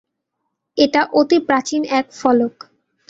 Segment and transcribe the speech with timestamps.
[0.77, 2.55] এটা অতি প্রাচীন এক ফলক।